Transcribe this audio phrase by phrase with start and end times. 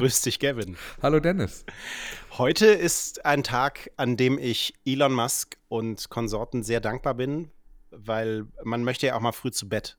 [0.00, 0.78] Grüß dich, Gavin.
[1.02, 1.66] Hallo, Dennis.
[2.38, 7.50] Heute ist ein Tag, an dem ich Elon Musk und Konsorten sehr dankbar bin,
[7.90, 9.98] weil man möchte ja auch mal früh zu Bett.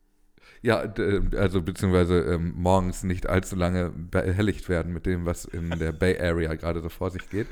[0.64, 0.92] Ja,
[1.38, 6.20] also beziehungsweise ähm, morgens nicht allzu lange behelligt werden mit dem, was in der Bay
[6.20, 7.46] Area gerade so vor sich geht.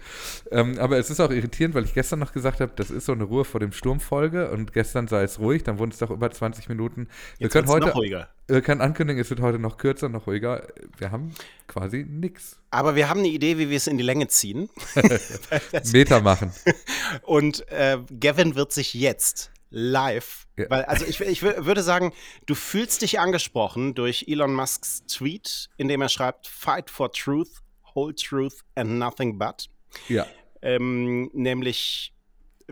[0.50, 3.11] Ähm, aber es ist auch irritierend, weil ich gestern noch gesagt habe, das ist so
[3.11, 6.31] eine Ruhe vor dem Sturmfolge und gestern sei es ruhig, dann wurden es doch über
[6.31, 7.09] 20 Minuten.
[7.38, 8.27] Wir Jetzt können heute, noch ruhiger.
[8.50, 10.68] Wir können ankündigen, es wird heute noch kürzer, noch ruhiger.
[10.97, 11.34] Wir haben
[11.68, 12.57] quasi nichts.
[12.71, 14.69] Aber wir haben eine Idee, wie wir es in die Länge ziehen.
[15.93, 16.51] Meter machen.
[17.23, 20.65] Und äh, Gavin wird sich jetzt live, Ja.
[20.70, 22.11] weil, also ich, ich wür- würde sagen,
[22.47, 27.61] du fühlst dich angesprochen durch Elon Musks Tweet, in dem er schreibt, Fight for Truth,
[27.93, 29.70] Whole Truth and Nothing But.
[30.07, 30.25] Ja.
[30.61, 32.14] Ähm, nämlich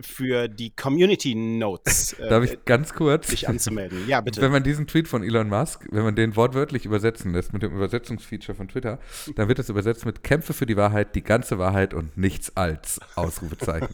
[0.00, 3.28] für die Community Notes äh, Darf ich ganz kurz?
[3.28, 4.06] dich anzumelden.
[4.08, 4.40] Ja, bitte.
[4.40, 7.74] Wenn man diesen Tweet von Elon Musk, wenn man den wortwörtlich übersetzen lässt mit dem
[7.74, 8.98] Übersetzungsfeature von Twitter,
[9.36, 13.00] dann wird es übersetzt mit Kämpfe für die Wahrheit, die ganze Wahrheit und nichts als
[13.14, 13.88] Ausrufezeichen.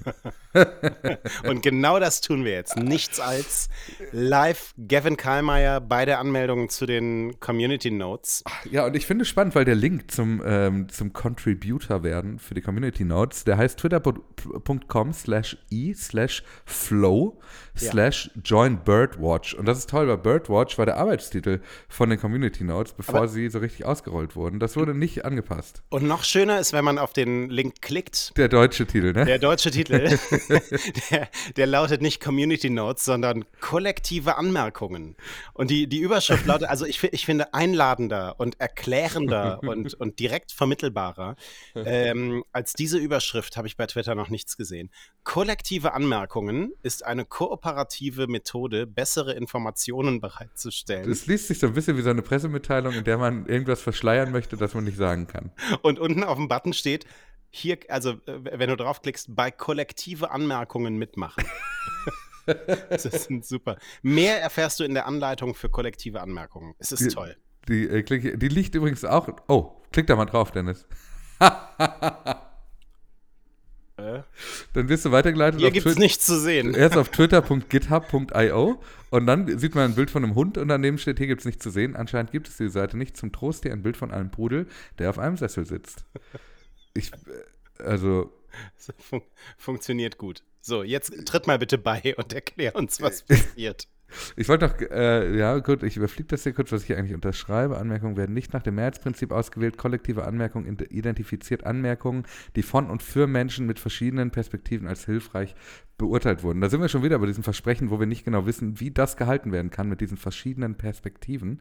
[1.45, 2.77] Und genau das tun wir jetzt.
[2.77, 3.69] Nichts als
[4.13, 8.45] live Gavin Karlmeier bei der Anmeldung zu den Community Notes.
[8.71, 12.55] ja, und ich finde es spannend, weil der Link zum, ähm, zum Contributor werden für
[12.55, 17.41] die Community Notes, der heißt twitter.com slash i slash flow
[17.77, 19.55] slash join Birdwatch.
[19.55, 23.29] Und das ist toll, weil Birdwatch war der Arbeitstitel von den Community Notes, bevor Aber-
[23.29, 24.61] sie so richtig ausgerollt wurden.
[24.61, 25.83] Das wurde nicht angepasst.
[25.91, 28.33] Und noch schöner ist, wenn man auf den Link klickt.
[28.37, 29.25] Der deutsche Titel, ne?
[29.25, 30.09] Der deutsche Titel,
[31.11, 35.17] der, der lautet nicht Community Notes, sondern kollektive Anmerkungen.
[35.53, 40.53] Und die, die Überschrift lautet, also ich, ich finde einladender und erklärender und, und direkt
[40.53, 41.37] vermittelbarer
[41.75, 44.91] ähm, als diese Überschrift habe ich bei Twitter noch nichts gesehen.
[45.25, 51.11] Kollektive Anmerkungen ist eine kooperative Methode, bessere Informationen bereitzustellen.
[51.11, 54.33] Es liest sich so ein bisschen wie so eine Pressemitteilung, in der man irgendwas verschleiern
[54.33, 55.53] möchte, das man nicht sagen kann.
[55.83, 57.05] Und unten auf dem Button steht,
[57.51, 61.45] hier, also äh, wenn du draufklickst, bei kollektive Anmerkungen mitmachen.
[62.91, 63.77] das ist super.
[64.03, 66.75] Mehr erfährst du in der Anleitung für kollektive Anmerkungen.
[66.79, 67.37] Es ist Die- toll.
[67.69, 69.29] Die, äh, klick, die liegt übrigens auch.
[69.49, 70.87] Oh, klick da mal drauf, Dennis.
[74.75, 76.75] Dann wirst du weitergeleitet Hier gibt es nichts zu sehen.
[76.75, 81.19] Erst auf twitter.github.io und dann sieht man ein Bild von einem Hund und daneben steht,
[81.19, 81.97] hier gibt es nichts zu sehen.
[81.97, 83.17] Anscheinend gibt es die Seite nicht.
[83.17, 84.67] Zum Trost hier ein Bild von einem Pudel,
[84.99, 86.05] der auf einem Sessel sitzt.
[86.93, 88.33] Ich, äh, also,
[88.99, 89.23] Fun
[89.57, 90.43] funktioniert gut.
[90.61, 93.87] So, jetzt tritt mal bitte bei und erklär uns, was passiert.
[94.37, 97.15] Ich wollte noch, äh, ja gut, ich überfliege das hier kurz, was ich hier eigentlich
[97.15, 97.79] unterschreibe.
[97.79, 99.77] Anmerkungen werden nicht nach dem Mehrheitsprinzip ausgewählt.
[99.77, 105.55] Kollektive Anmerkung ide- identifiziert Anmerkungen, die von und für Menschen mit verschiedenen Perspektiven als hilfreich
[105.99, 106.61] beurteilt wurden.
[106.61, 109.17] Da sind wir schon wieder bei diesem Versprechen, wo wir nicht genau wissen, wie das
[109.17, 111.61] gehalten werden kann mit diesen verschiedenen Perspektiven,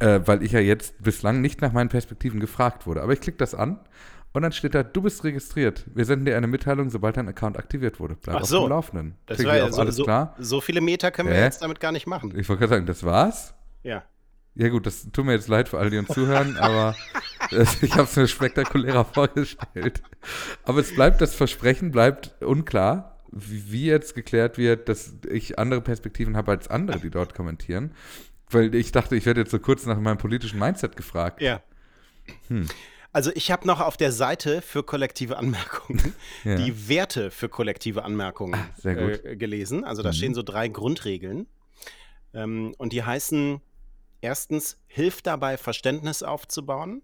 [0.00, 3.02] äh, weil ich ja jetzt bislang nicht nach meinen Perspektiven gefragt wurde.
[3.02, 3.80] Aber ich klicke das an
[4.32, 5.84] und dann steht da, du bist registriert.
[5.92, 8.16] Wir senden dir eine Mitteilung, sobald dein Account aktiviert wurde.
[8.20, 8.60] Bleib Ach auf so.
[8.60, 9.14] dem Laufenden.
[9.26, 10.36] Das Klick war ja so, alles so, klar.
[10.38, 12.32] so viele Meter können wir jetzt damit gar nicht machen.
[12.38, 13.54] Ich wollte gerade sagen, das war's.
[13.82, 14.04] Ja.
[14.54, 16.94] Ja gut, das tut mir jetzt leid für alle, die uns zuhören, aber
[17.80, 20.02] ich habe es mir spektakulärer vorgestellt.
[20.64, 25.80] Aber es bleibt, das Versprechen bleibt unklar, wie, wie jetzt geklärt wird, dass ich andere
[25.80, 27.92] Perspektiven habe als andere, die dort kommentieren.
[28.50, 31.40] Weil ich dachte, ich werde jetzt so kurz nach meinem politischen Mindset gefragt.
[31.40, 31.62] Ja.
[33.12, 36.56] Also ich habe noch auf der Seite für kollektive Anmerkungen Ja.
[36.56, 39.24] die Werte für kollektive Anmerkungen gut.
[39.24, 39.84] Äh, gelesen.
[39.84, 41.46] Also da stehen so drei Grundregeln.
[42.32, 43.60] Ähm, und die heißen
[44.20, 47.02] erstens, hilf dabei, Verständnis aufzubauen.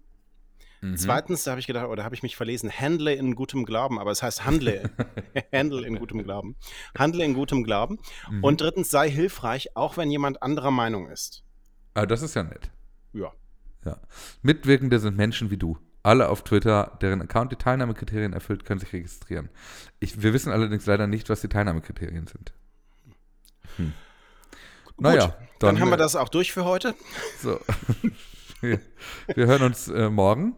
[0.81, 0.95] Mhm.
[0.95, 4.11] Zweitens, da habe ich gedacht, oder habe ich mich verlesen, handle in gutem Glauben, aber
[4.11, 4.89] es heißt handle,
[5.53, 6.55] handle in gutem Glauben.
[6.97, 7.99] Handle in gutem Glauben.
[8.29, 8.43] Mhm.
[8.43, 11.43] Und drittens, sei hilfreich, auch wenn jemand anderer Meinung ist.
[11.95, 12.71] Aber das ist ja nett.
[13.13, 13.33] Ja.
[13.85, 13.99] Ja.
[14.43, 15.77] Mitwirkende sind Menschen wie du.
[16.07, 19.49] Alle auf Twitter, deren Account die Teilnahmekriterien erfüllt, können sich registrieren.
[19.99, 22.53] Ich, wir wissen allerdings leider nicht, was die Teilnahmekriterien sind.
[23.75, 23.91] Hm.
[24.97, 26.95] Naja, Gut, dann, haben wir äh, das auch durch für heute.
[27.41, 27.59] So.
[28.61, 28.79] wir,
[29.35, 30.55] wir hören uns äh, morgen.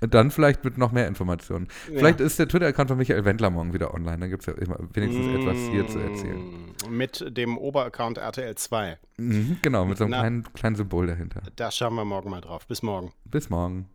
[0.00, 1.68] Und Dann vielleicht mit noch mehr Informationen.
[1.86, 4.18] Vielleicht ist der Twitter-Account von Michael Wendler morgen wieder online.
[4.18, 4.54] Dann gibt es ja
[4.94, 6.74] wenigstens etwas hier zu erzählen.
[6.88, 8.98] Mm, Mit dem Oberaccount RTL 2.
[9.16, 10.20] Mhm, genau, mit so einem Na.
[10.20, 11.42] kleinen, kleinen Symbol dahinter.
[11.54, 12.66] Da schauen wir morgen mal drauf.
[12.66, 13.12] Bis morgen.
[13.24, 13.88] Bis morgen.